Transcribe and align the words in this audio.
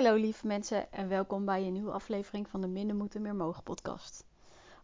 Hallo 0.00 0.14
lieve 0.14 0.46
mensen 0.46 0.92
en 0.92 1.08
welkom 1.08 1.44
bij 1.44 1.66
een 1.66 1.72
nieuwe 1.72 1.90
aflevering 1.90 2.48
van 2.48 2.60
de 2.60 2.66
Minder 2.66 2.96
Moeten 2.96 3.22
Meer 3.22 3.34
Mogen 3.34 3.62
podcast. 3.62 4.24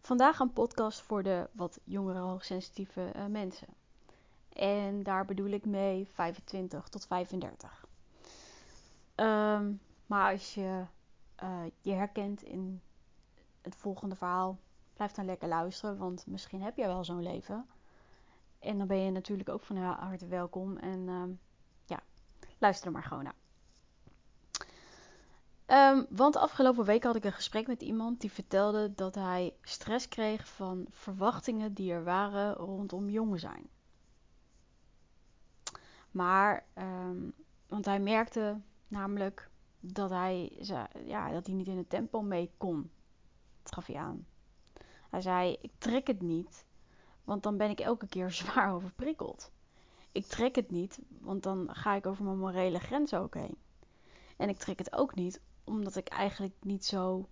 Vandaag 0.01 0.39
een 0.39 0.53
podcast 0.53 1.01
voor 1.01 1.23
de 1.23 1.49
wat 1.51 1.79
jongere 1.83 2.19
hoogsensitieve 2.19 3.11
uh, 3.15 3.25
mensen. 3.25 3.67
En 4.53 5.03
daar 5.03 5.25
bedoel 5.25 5.49
ik 5.49 5.65
mee 5.65 6.07
25 6.07 6.87
tot 6.87 7.05
35. 7.05 7.85
Um, 9.15 9.79
maar 10.05 10.31
als 10.31 10.53
je 10.53 10.83
uh, 11.43 11.59
je 11.81 11.93
herkent 11.93 12.43
in 12.43 12.81
het 13.61 13.75
volgende 13.75 14.15
verhaal, 14.15 14.57
blijf 14.93 15.11
dan 15.11 15.25
lekker 15.25 15.47
luisteren, 15.47 15.97
want 15.97 16.27
misschien 16.27 16.61
heb 16.61 16.77
jij 16.77 16.87
wel 16.87 17.03
zo'n 17.03 17.23
leven. 17.23 17.65
En 18.59 18.77
dan 18.77 18.87
ben 18.87 18.97
je 18.97 19.11
natuurlijk 19.11 19.49
ook 19.49 19.61
van 19.61 19.77
harte 19.77 20.27
welkom. 20.27 20.77
En 20.77 20.99
uh, 20.99 21.23
ja, 21.85 21.99
luister 22.57 22.87
er 22.87 22.93
maar 22.93 23.03
gewoon 23.03 23.23
naar. 23.23 23.45
Um, 25.67 26.05
want 26.09 26.35
afgelopen 26.35 26.85
week 26.85 27.03
had 27.03 27.15
ik 27.15 27.23
een 27.23 27.33
gesprek 27.33 27.67
met 27.67 27.81
iemand 27.81 28.21
die 28.21 28.31
vertelde 28.31 28.93
dat 28.93 29.15
hij 29.15 29.53
stress 29.61 30.07
kreeg 30.07 30.47
van 30.47 30.85
verwachtingen 30.89 31.73
die 31.73 31.91
er 31.91 32.03
waren 32.03 32.53
rondom 32.53 33.09
jong 33.09 33.39
zijn. 33.39 33.69
Maar, 36.11 36.65
um, 36.77 37.33
want 37.67 37.85
hij 37.85 37.99
merkte 37.99 38.59
namelijk 38.87 39.49
dat 39.79 40.09
hij, 40.09 40.51
ja, 41.05 41.31
dat 41.31 41.45
hij 41.45 41.55
niet 41.55 41.67
in 41.67 41.77
het 41.77 41.89
tempo 41.89 42.21
mee 42.21 42.51
kon. 42.57 42.91
Dat 43.63 43.73
gaf 43.73 43.85
hij 43.85 43.95
aan. 43.95 44.25
Hij 45.09 45.21
zei: 45.21 45.57
Ik 45.61 45.71
trek 45.77 46.07
het 46.07 46.21
niet, 46.21 46.65
want 47.23 47.43
dan 47.43 47.57
ben 47.57 47.69
ik 47.69 47.79
elke 47.79 48.07
keer 48.07 48.31
zwaar 48.41 48.73
overprikkeld. 48.73 49.51
Ik 50.11 50.25
trek 50.25 50.55
het 50.55 50.71
niet, 50.71 50.99
want 51.19 51.43
dan 51.43 51.67
ga 51.71 51.93
ik 51.93 52.05
over 52.05 52.23
mijn 52.23 52.37
morele 52.37 52.79
grens 52.79 53.13
ook 53.13 53.33
heen. 53.33 53.57
En 54.37 54.49
ik 54.49 54.57
trek 54.57 54.77
het 54.77 54.93
ook 54.93 55.15
niet, 55.15 55.41
omdat 55.67 55.95
ik 55.95 56.07
eigenlijk 56.07 56.55
niet 56.61 56.85
zo 56.85 57.27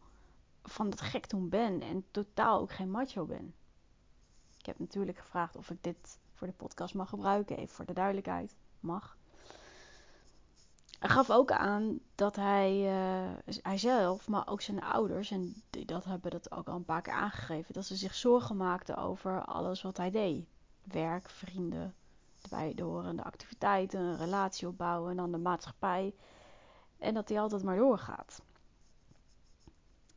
van 0.64 0.90
dat 0.90 1.02
gek 1.02 1.30
doen 1.30 1.50
ben 1.50 1.82
en 1.82 2.06
totaal 2.12 2.60
ook 2.60 2.72
geen 2.72 2.92
macho 2.92 3.26
ben. 3.26 3.54
Ik 4.58 4.66
heb 4.66 4.80
natuurlijk 4.80 5.18
gevraagd 5.18 5.56
of 5.56 5.70
ik 5.70 5.84
dit 5.84 6.20
voor 6.34 6.48
de 6.48 6.54
podcast 6.54 6.94
mag 6.94 7.10
gebruiken, 7.10 7.58
even 7.58 7.76
voor 7.76 7.86
de 7.86 7.94
duidelijkheid. 7.94 8.56
Mag. 8.80 9.18
Hij 11.00 11.10
gaf 11.10 11.30
ook 11.30 11.52
aan 11.52 12.00
dat 12.16 12.36
hij, 12.36 12.80
uh, 12.80 13.32
hij 13.62 13.78
zelf, 13.78 14.28
maar 14.28 14.48
ook 14.48 14.62
zijn 14.62 14.84
ouders, 14.84 15.32
en 15.32 15.64
dat 15.86 16.06
hebben 16.06 16.32
dat 16.32 16.52
ook 16.52 16.68
al 16.68 16.76
een 16.76 16.86
paar 16.86 17.02
keer 17.02 17.14
aangegeven, 17.14 17.74
dat 17.74 17.86
ze 17.86 17.96
zich 17.96 18.16
zorgen 18.16 18.58
maakten 18.58 18.98
over 18.98 19.46
alles 19.46 19.82
wat 19.82 19.98
hij 19.98 20.12
deed. 20.12 20.46
Werk, 20.84 21.30
vrienden, 21.30 21.94
de 22.42 22.48
bijhorende 22.50 23.24
activiteiten, 23.24 24.00
een 24.00 24.18
relatie 24.18 24.68
opbouwen 24.68 25.10
en 25.12 25.18
dan 25.18 25.32
de 25.32 25.38
maatschappij. 25.38 26.14
En 27.06 27.14
dat 27.14 27.30
hij 27.30 27.40
altijd 27.40 27.64
maar 27.64 27.78
doorgaat. 27.78 28.42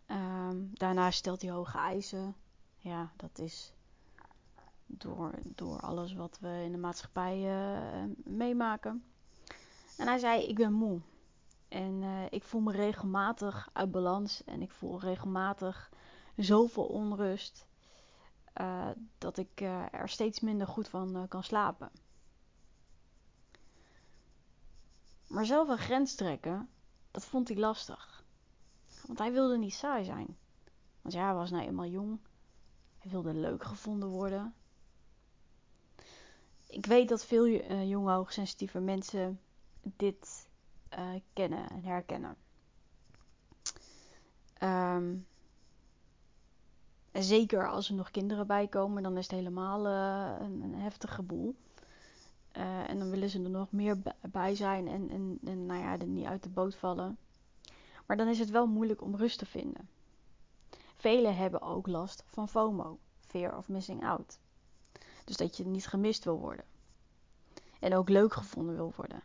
Um, 0.07 0.71
daarnaast 0.73 1.19
stelt 1.19 1.43
hij 1.43 1.51
hoge 1.51 1.79
eisen. 1.79 2.37
Ja, 2.79 3.13
dat 3.17 3.39
is 3.39 3.73
door, 4.87 5.31
door 5.45 5.81
alles 5.81 6.15
wat 6.15 6.39
we 6.41 6.63
in 6.65 6.73
de 6.73 6.79
maatschappij 6.79 7.39
uh, 7.39 8.05
meemaken. 8.25 9.05
En 9.97 10.07
hij 10.07 10.19
zei: 10.19 10.43
Ik 10.43 10.55
ben 10.55 10.73
moe. 10.73 11.01
En 11.69 12.03
uh, 12.03 12.25
ik 12.31 12.43
voel 12.43 12.61
me 12.61 12.73
regelmatig 12.73 13.71
uit 13.73 13.91
balans. 13.91 14.45
En 14.45 14.63
ik 14.63 14.71
voel 14.71 15.01
regelmatig 15.01 15.91
zoveel 16.37 16.87
onrust. 16.87 17.67
Uh, 18.61 18.89
dat 19.19 19.37
ik 19.37 19.61
er 19.91 20.09
steeds 20.09 20.41
minder 20.41 20.67
goed 20.67 20.89
van 20.89 21.27
kan 21.29 21.43
slapen. 21.43 21.91
Maar 25.27 25.45
zelf 25.45 25.69
een 25.69 25.79
grens 25.79 26.15
trekken, 26.15 26.69
dat 27.19 27.27
vond 27.29 27.49
hij 27.49 27.57
lastig. 27.57 28.25
Want 29.07 29.19
hij 29.19 29.33
wilde 29.33 29.59
niet 29.59 29.75
saai 29.75 30.05
zijn. 30.05 30.37
Want 31.03 31.15
ja, 31.15 31.25
hij 31.25 31.35
was 31.35 31.51
nou 31.51 31.67
eenmaal 31.67 31.87
jong. 31.87 32.19
Hij 32.99 33.11
wilde 33.11 33.35
leuk 33.35 33.65
gevonden 33.65 34.09
worden. 34.09 34.55
Ik 36.67 36.87
weet 36.87 37.09
dat 37.09 37.25
veel 37.25 37.47
uh, 37.47 37.89
jonge 37.89 38.13
hoogsensitieve 38.13 38.81
mensen 38.81 39.41
dit 39.83 40.49
uh, 40.99 41.15
kennen 41.33 41.71
en 41.71 41.83
herkennen. 41.83 42.37
Um, 44.63 45.27
zeker 47.13 47.69
als 47.69 47.89
er 47.89 47.95
nog 47.95 48.11
kinderen 48.11 48.47
bij 48.47 48.69
komen, 48.69 49.03
dan 49.03 49.17
is 49.17 49.27
het 49.27 49.37
helemaal 49.37 49.87
uh, 49.87 50.47
een, 50.47 50.63
een, 50.63 50.75
heftige 50.75 51.23
boel. 51.23 51.57
Uh, 52.57 52.91
en 52.91 52.99
dan 52.99 53.11
willen 53.11 53.31
ze 53.31 53.43
er 53.43 53.51
nog 53.51 53.73
meer 53.73 53.99
bij 54.31 54.55
zijn 54.55 54.89
en, 54.89 55.11
en, 55.11 55.39
en 55.45 55.67
nou 55.67 55.81
ja, 55.81 55.99
er 55.99 56.07
niet 56.07 56.27
uit 56.27 56.43
de 56.43 56.49
boot 56.49 56.75
vallen. 56.75 57.19
Maar 58.07 58.17
dan 58.17 58.29
is 58.29 58.39
het 58.39 58.51
wel 58.51 58.67
moeilijk 58.67 59.03
om 59.03 59.17
rust 59.17 59.39
te 59.39 59.47
vinden. 59.47 59.89
Velen 60.97 61.37
hebben 61.37 61.61
ook 61.61 61.87
last 61.87 62.23
van 62.27 62.49
FOMO, 62.49 62.99
fear 63.19 63.57
of 63.57 63.69
missing 63.69 64.05
out. 64.05 64.39
Dus 65.25 65.37
dat 65.37 65.57
je 65.57 65.67
niet 65.67 65.87
gemist 65.87 66.25
wil 66.25 66.39
worden. 66.39 66.65
En 67.81 67.95
ook 67.95 68.09
leuk 68.09 68.33
gevonden 68.33 68.75
wil 68.75 68.93
worden. 68.97 69.23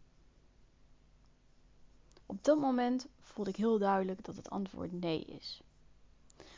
Op 2.25 2.43
dat 2.43 2.57
moment 2.59 3.07
voelde 3.19 3.49
ik 3.49 3.55
heel 3.55 3.77
duidelijk 3.77 4.25
dat 4.25 4.35
het 4.35 4.49
antwoord 4.49 4.91
nee 4.91 5.25
is. 5.25 5.61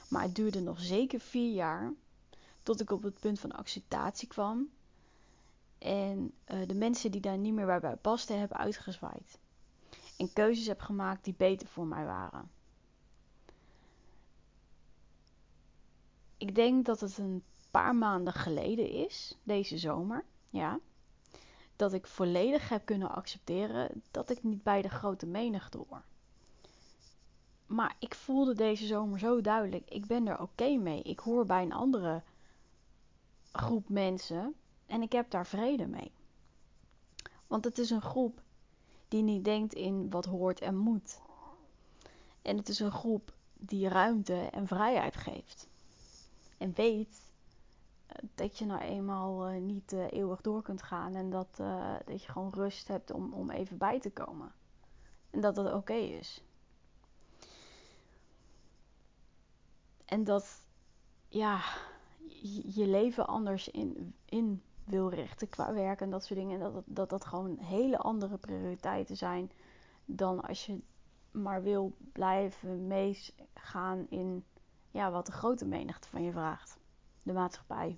Maar 0.09 0.22
het 0.22 0.35
duurde 0.35 0.59
nog 0.59 0.79
zeker 0.79 1.19
vier 1.19 1.53
jaar 1.53 1.94
tot 2.63 2.81
ik 2.81 2.91
op 2.91 3.03
het 3.03 3.19
punt 3.19 3.40
van 3.40 3.52
acceptatie 3.52 4.28
kwam. 4.28 4.69
En 5.85 6.34
uh, 6.47 6.68
de 6.68 6.73
mensen 6.73 7.12
die 7.12 7.22
daar 7.22 7.38
niet 7.38 7.53
meer 7.53 7.66
bij, 7.66 7.79
bij 7.79 7.96
pasten, 7.96 8.40
hebben 8.40 8.57
uitgezwaaid. 8.57 9.40
En 10.18 10.34
keuzes 10.34 10.68
heb 10.68 10.81
gemaakt 10.81 11.23
die 11.23 11.34
beter 11.38 11.68
voor 11.68 11.88
mij 11.88 12.06
waren. 12.06 12.50
Ik 16.38 16.56
denk 16.56 16.85
dat 16.85 17.00
het 17.00 17.18
een 17.18 17.44
paar 17.72 17.96
maanden 17.96 18.34
geleden 18.34 18.90
is, 18.90 19.38
deze 19.44 19.78
zomer, 19.78 20.25
ja, 20.50 20.79
dat 21.75 21.94
ik 21.94 22.07
volledig 22.07 22.69
heb 22.69 22.85
kunnen 22.85 23.12
accepteren 23.12 24.03
dat 24.12 24.29
ik 24.29 24.44
niet 24.44 24.63
bij 24.63 24.81
de 24.81 24.90
grote 24.90 25.25
menigte 25.25 25.78
hoor. 25.78 26.03
Maar 27.66 27.96
ik 27.99 28.16
voelde 28.16 28.53
deze 28.53 28.85
zomer 28.85 29.20
zo 29.20 29.41
duidelijk, 29.41 29.90
ik 29.90 30.05
ben 30.05 30.28
er 30.28 30.41
oké 30.41 30.76
mee. 30.76 31.02
Ik 31.02 31.20
hoor 31.20 31.46
bij 31.46 31.61
een 31.61 31.73
andere 31.73 32.23
groep 33.52 33.90
mensen 33.90 34.55
en 34.87 35.02
ik 35.02 35.11
heb 35.11 35.29
daar 35.29 35.47
vrede 35.47 35.87
mee. 35.87 36.11
Want 37.47 37.64
het 37.64 37.78
is 37.78 37.90
een 37.90 38.02
groep 38.02 38.41
die 39.08 39.23
niet 39.23 39.46
denkt 39.46 39.73
in 39.73 40.09
wat 40.09 40.26
hoort 40.26 40.59
en 40.59 40.78
moet. 40.78 41.22
En 42.41 42.58
het 42.58 42.70
is 42.70 42.79
een 42.79 42.91
groep 42.91 43.34
die 43.53 43.87
ruimte 43.87 44.49
en 44.52 44.67
vrijheid 44.67 45.16
geeft. 45.16 45.67
En 46.58 46.73
weet 46.73 47.32
eh, 48.05 48.16
dat 48.35 48.58
je 48.58 48.66
nou 48.66 48.82
eenmaal 48.82 49.52
uh, 49.52 49.61
niet 49.61 49.93
uh, 49.93 50.11
eeuwig 50.11 50.41
door 50.41 50.61
kunt 50.61 50.82
gaan 50.82 51.16
en 51.16 51.29
dat, 51.29 51.47
dat 52.05 52.23
je 52.23 52.31
gewoon 52.31 52.53
rust 52.53 52.88
hebt 52.88 53.11
om, 53.11 53.34
om 53.34 53.49
even 53.49 53.78
bij 53.78 53.99
te 53.99 54.11
komen. 54.11 54.53
En 55.29 55.41
dat 55.41 55.55
dat 55.55 55.73
oké 55.73 55.93
is. 55.93 56.43
En 60.05 60.23
dat 60.23 60.61
ja, 61.28 61.61
je 62.73 62.88
leven 62.88 63.28
anders 63.28 63.67
in, 63.70 64.16
in 64.26 64.61
wil 64.85 65.09
richten 65.09 65.49
qua 65.49 65.73
werk 65.73 66.02
en 66.02 66.09
dat 66.09 66.26
soort 66.26 66.40
dingen. 66.40 66.61
En 66.61 66.73
dat, 66.73 66.84
dat 66.85 67.09
dat 67.09 67.26
gewoon 67.26 67.58
hele 67.58 67.97
andere 67.97 68.37
prioriteiten 68.37 69.17
zijn 69.17 69.52
dan 70.05 70.41
als 70.41 70.66
je 70.66 70.79
maar 71.32 71.64
wil 71.64 71.96
blijven 72.11 72.87
meegaan 72.87 74.05
in 74.09 74.43
ja, 74.91 75.11
wat 75.11 75.26
de 75.26 75.32
grote 75.32 75.66
menigte 75.66 76.08
van 76.09 76.23
je 76.23 76.32
vraagt. 76.32 76.78
De 77.23 77.34
maatschappij. 77.34 77.97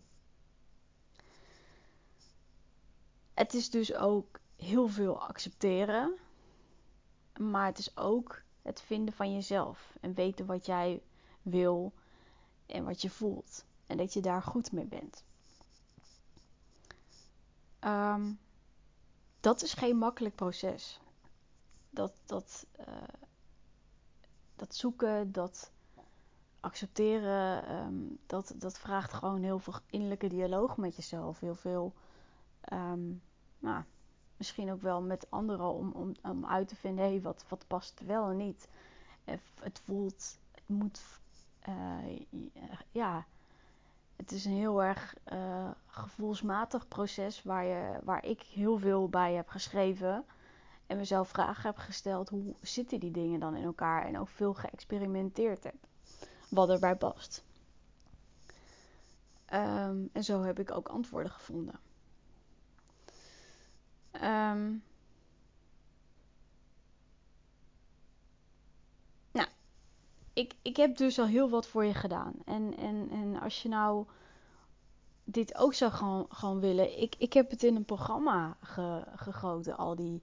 Het 3.33 3.54
is 3.54 3.69
dus 3.69 3.95
ook 3.95 4.40
heel 4.56 4.88
veel 4.88 5.22
accepteren. 5.22 6.16
Maar 7.40 7.66
het 7.66 7.78
is 7.78 7.98
ook 7.98 8.42
het 8.62 8.81
vinden 8.81 9.13
van 9.13 9.33
jezelf. 9.33 9.98
En 10.01 10.13
weten 10.13 10.45
wat 10.45 10.66
jij 10.66 11.01
wil 11.42 11.94
en 12.66 12.83
wat 12.83 13.01
je 13.01 13.10
voelt. 13.10 13.66
En 13.88 13.98
dat 13.98 14.13
je 14.13 14.22
daar 14.22 14.42
goed 14.42 14.72
mee 14.72 14.86
bent. 14.86 15.24
Ehm, 17.88 18.34
dat 19.39 19.62
is 19.62 19.74
geen 19.74 19.98
makkelijk 19.98 20.36
proces. 20.36 21.01
Dat, 21.89 22.13
dat, 22.25 22.66
uh, 22.80 22.86
dat 24.56 24.75
zoeken, 24.75 25.31
dat 25.31 25.72
accepteren, 26.60 27.75
um, 27.75 28.19
dat, 28.25 28.54
dat 28.57 28.80
vraagt 28.80 29.13
gewoon 29.13 29.44
heel 29.44 29.60
veel 29.60 29.74
innerlijke 29.89 30.28
dialoog 30.28 30.78
met 30.78 30.95
jezelf. 30.95 31.39
Heel 31.39 31.56
veel, 31.56 31.94
um, 32.74 33.22
nou, 33.60 33.84
misschien 34.38 34.72
ook 34.72 34.81
wel 34.81 35.01
met 35.01 35.31
anderen 35.31 35.74
om, 35.74 35.92
om, 35.92 36.12
om 36.22 36.45
uit 36.45 36.68
te 36.68 36.75
vinden, 36.75 37.06
hé, 37.06 37.22
wat, 37.22 37.45
wat 37.48 37.68
past 37.68 38.00
wel 38.06 38.30
en 38.30 38.38
niet. 38.38 38.69
Het 39.60 39.81
voelt, 39.83 40.40
het 40.51 40.68
moet, 40.68 41.01
uh, 41.68 42.19
ja, 42.92 43.25
het 44.18 44.31
is 44.31 44.46
een 44.46 44.52
heel 44.52 44.84
erg 44.84 45.16
uh, 45.34 45.69
gevoelsmatig 45.86 46.88
proces 46.88 47.44
waar, 47.44 47.66
je, 47.66 48.00
waar 48.04 48.25
ik 48.25 48.42
heel 48.42 48.78
veel 48.78 49.10
bij 49.10 49.34
heb 49.34 49.48
geschreven. 49.48 50.25
En 50.88 50.98
mezelf 50.98 51.30
vragen 51.30 51.64
heb 51.64 51.78
gesteld, 51.78 52.30
hoe 52.30 52.56
zitten 52.62 53.00
die 53.00 53.12
dingen 53.12 53.40
dan 53.40 53.56
in 53.56 53.64
elkaar? 53.64 54.06
En 54.06 54.19
ook 54.19 54.28
veel 54.28 54.54
geëxperimenteerd 54.54 55.64
heb. 55.64 55.75
Wat 56.50 56.69
erbij 56.69 56.96
past. 56.96 57.44
Um, 59.54 60.10
en 60.12 60.24
zo 60.24 60.42
heb 60.44 60.60
ik 60.60 60.72
ook 60.72 60.88
antwoorden 60.88 61.31
gevonden. 61.31 61.80
Um, 64.24 64.84
ik, 70.38 70.56
ik 70.62 70.78
heb 70.78 70.98
dus 70.98 71.19
al 71.19 71.25
heel 71.25 71.50
wat 71.50 71.68
voor 71.68 71.86
je 71.86 71.94
gedaan. 71.94 72.34
En, 72.45 72.78
en, 72.78 73.10
en 73.12 73.39
als 73.39 73.62
je 73.62 73.69
nou 73.69 74.06
dit 75.24 75.57
ook 75.57 75.74
zou 75.74 75.92
gewoon 76.30 76.60
willen. 76.60 77.01
Ik, 77.01 77.16
ik 77.18 77.34
heb 77.34 77.50
het 77.50 77.63
in 77.63 77.75
een 77.75 77.86
programma 77.86 78.57
ge, 78.62 79.04
gegoten, 79.16 79.78
al 79.78 79.95
die 79.95 80.22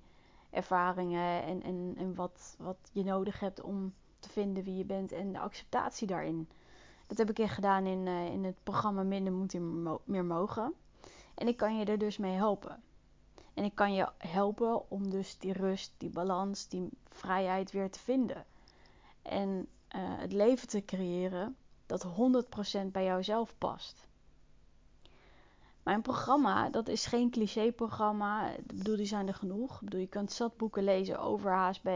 ervaringen 0.51 1.43
en, 1.43 1.63
en, 1.63 1.95
en 1.97 2.15
wat, 2.15 2.57
wat 2.59 2.77
je 2.93 3.05
nodig 3.05 3.41
hebt 3.41 3.61
om 3.61 3.95
te 4.19 4.29
vinden 4.29 4.65
wie 4.65 4.77
je 4.77 4.85
bent 4.85 5.13
en 5.13 5.33
de 5.33 5.39
acceptatie 5.39 6.07
daarin. 6.07 6.49
Dat 7.07 7.19
heb 7.19 7.31
ik 7.31 7.39
echt 7.39 7.55
gedaan 7.55 7.87
in, 7.87 8.07
uh, 8.07 8.27
in 8.27 8.45
het 8.45 8.57
programma 8.63 9.03
Minder 9.03 9.33
moet 9.33 9.59
meer 10.05 10.25
mogen. 10.25 10.75
En 11.35 11.49
ik 11.49 11.57
kan 11.57 11.79
je 11.79 11.85
er 11.85 11.99
dus 11.99 12.17
mee 12.17 12.35
helpen. 12.35 12.83
En 13.55 13.65
ik 13.65 13.75
kan 13.75 13.95
je 13.95 14.09
helpen 14.19 14.91
om 14.91 15.11
dus 15.11 15.39
die 15.39 15.53
rust, 15.53 15.93
die 15.99 16.11
balans, 16.11 16.69
die 16.69 16.89
vrijheid 17.09 17.71
weer 17.71 17.91
te 17.91 17.99
vinden. 17.99 18.45
En 19.23 19.69
het 19.97 20.33
leven 20.33 20.69
te 20.69 20.85
creëren 20.85 21.57
dat 21.87 22.07
100% 22.07 22.87
bij 22.93 23.05
jouzelf 23.05 23.55
past. 23.59 24.07
Mijn 25.85 26.03
programma, 26.03 26.69
dat 26.71 26.89
is 26.89 27.07
geen 27.07 27.31
cliché-programma. 27.31 28.51
Ik 28.51 28.67
bedoel, 28.67 28.97
die 28.97 29.07
zijn 29.07 29.29
er 29.29 29.35
genoeg. 29.35 29.75
Ik 29.75 29.81
bedoel, 29.81 30.01
je 30.01 30.07
kunt 30.07 30.33
zat 30.33 30.57
boeken 30.57 30.85
lezen 30.85 31.19
over 31.19 31.53
HSP 31.53 31.87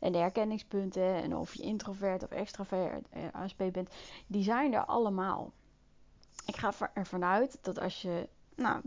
en 0.00 0.12
de 0.12 0.18
herkenningspunten. 0.18 1.14
En 1.22 1.36
of 1.36 1.54
je 1.54 1.62
introvert 1.62 2.22
of 2.22 2.30
extravert 2.30 3.06
HSP 3.32 3.60
eh, 3.60 3.70
bent. 3.70 3.90
Die 4.26 4.42
zijn 4.42 4.72
er 4.72 4.84
allemaal. 4.84 5.52
Ik 6.46 6.56
ga 6.56 6.72
ervan 6.94 7.24
uit 7.24 7.58
dat 7.62 7.78
als 7.78 8.02
je 8.02 8.28
nou, 8.54 8.80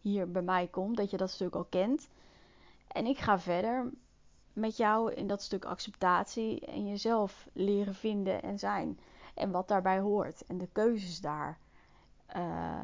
hier 0.00 0.30
bij 0.30 0.42
mij 0.42 0.66
komt, 0.66 0.96
dat 0.96 1.10
je 1.10 1.16
dat 1.16 1.30
stuk 1.30 1.54
al 1.54 1.64
kent. 1.64 2.08
En 2.88 3.06
ik 3.06 3.18
ga 3.18 3.38
verder 3.38 3.90
met 4.52 4.76
jou 4.76 5.12
in 5.12 5.26
dat 5.26 5.42
stuk 5.42 5.64
acceptatie 5.64 6.66
en 6.66 6.88
jezelf 6.88 7.48
leren 7.52 7.94
vinden 7.94 8.42
en 8.42 8.58
zijn. 8.58 9.00
En 9.34 9.50
wat 9.50 9.68
daarbij 9.68 10.00
hoort. 10.00 10.46
En 10.46 10.58
de 10.58 10.68
keuzes 10.72 11.20
daar. 11.20 11.58
Uh, 12.36 12.82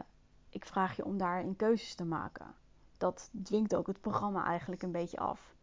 ik 0.49 0.65
vraag 0.65 0.97
je 0.97 1.05
om 1.05 1.19
daarin 1.19 1.57
keuzes 1.57 1.95
te 1.95 2.05
maken. 2.05 2.55
Dat 2.97 3.31
dwingt 3.43 3.75
ook 3.75 3.87
het 3.87 4.01
programma 4.01 4.45
eigenlijk 4.45 4.83
een 4.83 4.93
beetje 4.93 5.19
af. 5.19 5.55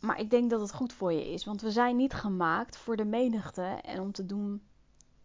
Maar 0.00 0.20
ik 0.20 0.30
denk 0.30 0.50
dat 0.50 0.60
het 0.60 0.74
goed 0.74 0.92
voor 0.92 1.12
je 1.12 1.32
is, 1.32 1.44
want 1.44 1.60
we 1.60 1.70
zijn 1.70 1.96
niet 1.96 2.14
gemaakt 2.14 2.76
voor 2.76 2.96
de 2.96 3.04
menigte 3.04 3.62
en 3.62 4.00
om 4.00 4.12
te 4.12 4.26
doen, 4.26 4.62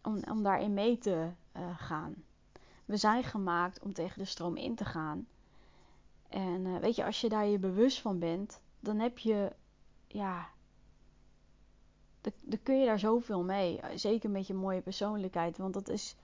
om, 0.02 0.22
om 0.30 0.42
daarin 0.42 0.74
mee 0.74 0.98
te 0.98 1.28
uh, 1.56 1.78
gaan. 1.78 2.14
We 2.84 2.96
zijn 2.96 3.24
gemaakt 3.24 3.80
om 3.80 3.92
tegen 3.92 4.18
de 4.18 4.24
stroom 4.24 4.56
in 4.56 4.74
te 4.74 4.84
gaan. 4.84 5.26
En 6.32 6.64
uh, 6.64 6.78
weet 6.78 6.96
je, 6.96 7.04
als 7.04 7.20
je 7.20 7.28
daar 7.28 7.46
je 7.46 7.58
bewust 7.58 8.00
van 8.00 8.18
bent, 8.18 8.60
dan 8.80 8.98
heb 8.98 9.18
je, 9.18 9.52
ja, 10.06 10.48
dan 12.20 12.62
kun 12.62 12.78
je 12.78 12.86
daar 12.86 12.98
zoveel 12.98 13.42
mee. 13.42 13.80
Zeker 13.94 14.30
met 14.30 14.46
je 14.46 14.54
mooie 14.54 14.80
persoonlijkheid, 14.80 15.58
want 15.58 15.74
dat 15.74 15.88
is 15.88 16.16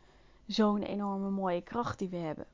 zo'n 0.46 0.82
enorme 0.82 1.30
mooie 1.30 1.62
kracht 1.62 1.98
die 1.98 2.08
we 2.08 2.16
hebben. 2.16 2.46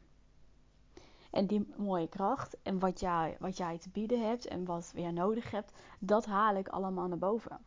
En 1.30 1.46
die 1.46 1.72
mooie 1.76 2.08
kracht 2.08 2.56
en 2.62 2.78
wat 2.78 3.00
jij, 3.00 3.36
wat 3.40 3.56
jij 3.56 3.78
te 3.78 3.88
bieden 3.88 4.28
hebt 4.28 4.46
en 4.46 4.64
wat 4.64 4.92
jij 4.94 5.10
nodig 5.10 5.50
hebt, 5.50 5.72
dat 5.98 6.26
haal 6.26 6.56
ik 6.56 6.68
allemaal 6.68 7.08
naar 7.08 7.18
boven. 7.18 7.58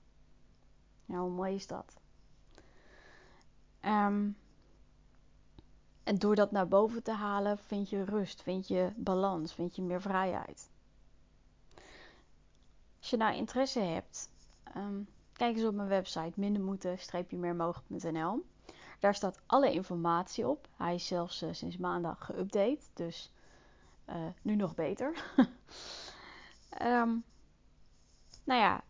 Nou, 1.06 1.22
hoe 1.22 1.32
mooi 1.32 1.56
is 1.56 1.68
dat? 1.68 1.98
Um, 3.82 4.38
en 6.08 6.18
door 6.18 6.36
dat 6.36 6.52
naar 6.52 6.68
boven 6.68 7.04
te 7.04 7.12
halen, 7.12 7.58
vind 7.58 7.90
je 7.90 8.04
rust, 8.04 8.42
vind 8.42 8.68
je 8.68 8.92
balans, 8.96 9.54
vind 9.54 9.76
je 9.76 9.82
meer 9.82 10.02
vrijheid. 10.02 10.70
Als 13.00 13.10
je 13.10 13.18
nou 13.18 13.36
interesse 13.36 13.80
hebt, 13.80 14.30
um, 14.78 15.08
Kijk 15.38 15.56
eens 15.56 15.66
op 15.66 15.74
mijn 15.74 15.88
website 15.88 16.34
mindermoeten-meermogen.nl. 16.36 18.46
Daar 19.00 19.16
staat 19.16 19.40
alle 19.46 19.72
informatie 19.72 20.48
op. 20.48 20.68
Hij 20.76 20.96
is 20.96 21.08
zelfs 21.08 21.44
uh, 21.44 21.54
sinds 21.54 21.78
maandag 21.78 22.32
geüpdate, 22.32 22.84
dus 22.94 23.34
uh, 24.10 24.16
nu 24.42 24.56
nog 24.56 24.76
beter. 24.76 25.24
um, 26.82 26.86
nou 28.50 28.62
ja, 28.62 28.84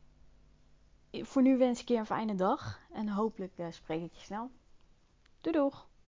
voor 1.11 1.41
nu 1.41 1.57
wens 1.57 1.81
ik 1.81 1.87
je 1.87 1.95
een 1.95 2.05
fijne 2.05 2.35
dag 2.35 2.79
en 2.91 3.09
hopelijk 3.09 3.57
uh, 3.57 3.65
spreek 3.69 4.03
ik 4.03 4.13
je 4.13 4.23
snel. 4.23 4.51
Doei 5.41 5.55
doeg! 5.55 5.86